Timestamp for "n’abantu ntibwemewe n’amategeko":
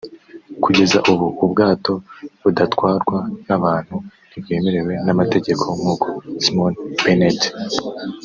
3.47-5.65